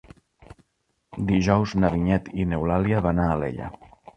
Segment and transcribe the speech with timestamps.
[1.31, 3.71] Dijous na Vinyet i n'Eulàlia van a Alella.